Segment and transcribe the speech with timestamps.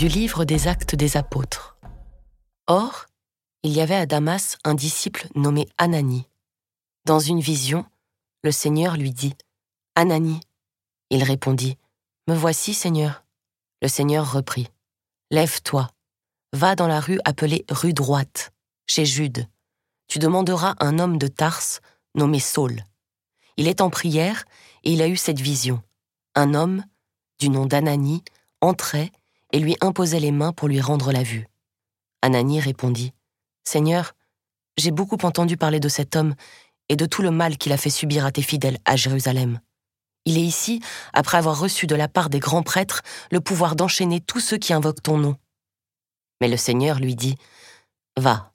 [0.00, 1.76] Du livre des actes des apôtres.
[2.68, 3.04] Or,
[3.62, 6.26] il y avait à Damas un disciple nommé Anani.
[7.04, 7.84] Dans une vision,
[8.42, 9.34] le Seigneur lui dit
[9.96, 10.40] Anani.
[11.10, 11.76] Il répondit
[12.28, 13.24] Me voici, Seigneur.
[13.82, 14.68] Le Seigneur reprit
[15.30, 15.90] Lève-toi,
[16.54, 18.52] va dans la rue appelée rue droite,
[18.86, 19.46] chez Jude.
[20.08, 21.82] Tu demanderas un homme de Tarse
[22.14, 22.84] nommé Saul.
[23.58, 24.46] Il est en prière
[24.82, 25.82] et il a eu cette vision.
[26.34, 26.86] Un homme,
[27.38, 28.24] du nom d'Anani,
[28.62, 29.12] entrait
[29.52, 31.46] et lui imposait les mains pour lui rendre la vue.
[32.22, 33.12] Anani répondit
[33.64, 34.14] Seigneur,
[34.76, 36.34] j'ai beaucoup entendu parler de cet homme
[36.88, 39.60] et de tout le mal qu'il a fait subir à tes fidèles à Jérusalem.
[40.24, 40.82] Il est ici
[41.12, 44.72] après avoir reçu de la part des grands prêtres le pouvoir d'enchaîner tous ceux qui
[44.72, 45.36] invoquent ton nom.
[46.40, 47.36] Mais le Seigneur lui dit
[48.18, 48.52] Va,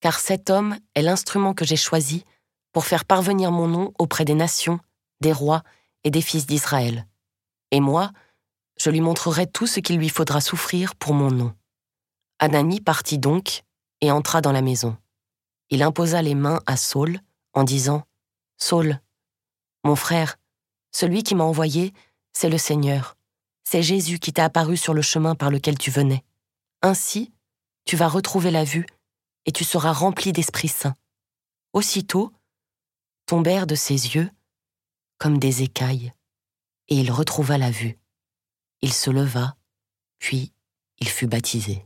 [0.00, 2.24] car cet homme est l'instrument que j'ai choisi
[2.72, 4.80] pour faire parvenir mon nom auprès des nations,
[5.20, 5.62] des rois
[6.04, 7.06] et des fils d'Israël.
[7.70, 8.12] Et moi,
[8.80, 11.54] je lui montrerai tout ce qu'il lui faudra souffrir pour mon nom.
[12.38, 13.62] Anani partit donc
[14.00, 14.96] et entra dans la maison.
[15.70, 17.20] Il imposa les mains à Saul
[17.52, 18.04] en disant
[18.56, 19.00] Saul,
[19.84, 20.36] mon frère,
[20.92, 21.92] celui qui m'a envoyé,
[22.32, 23.16] c'est le Seigneur.
[23.64, 26.24] C'est Jésus qui t'a apparu sur le chemin par lequel tu venais.
[26.82, 27.32] Ainsi,
[27.84, 28.86] tu vas retrouver la vue
[29.44, 30.94] et tu seras rempli d'Esprit Saint.
[31.72, 32.32] Aussitôt,
[33.26, 34.30] tombèrent de ses yeux
[35.18, 36.12] comme des écailles,
[36.88, 37.98] et il retrouva la vue.
[38.82, 39.56] Il se leva,
[40.18, 40.52] puis
[41.00, 41.82] il fut baptisé.